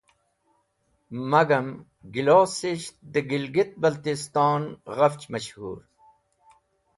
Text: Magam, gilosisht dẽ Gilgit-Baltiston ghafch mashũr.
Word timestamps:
Magam, 1.31 1.67
gilosisht 2.13 2.95
dẽ 3.13 3.27
Gilgit-Baltiston 3.29 4.63
ghafch 4.95 5.25
mashũr. 5.31 5.77